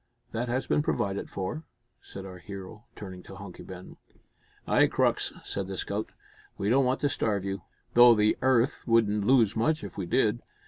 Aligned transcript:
"That 0.31 0.47
has 0.49 0.65
been 0.65 0.81
provided 0.81 1.29
for," 1.29 1.63
said 2.01 2.25
our 2.25 2.39
hero, 2.39 2.85
turning 2.95 3.21
to 3.21 3.35
Hunky 3.35 3.61
Ben. 3.61 3.97
"Ay, 4.65 4.87
Crux," 4.87 5.31
said 5.43 5.67
the 5.67 5.77
scout, 5.77 6.09
"we 6.57 6.69
don't 6.69 6.85
want 6.85 7.01
to 7.01 7.07
starve 7.07 7.45
you, 7.45 7.61
though 7.93 8.15
the 8.15 8.35
'arth 8.41 8.83
wouldn't 8.87 9.27
lose 9.27 9.55
much 9.55 9.83
if 9.83 9.99
we 9.99 10.07
did. 10.07 10.41